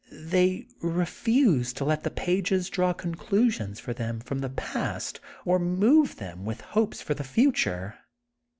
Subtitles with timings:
[0.13, 6.15] They refuse to let the pages draw conclusions for them from the past or move
[6.15, 7.99] them with hopes for the future.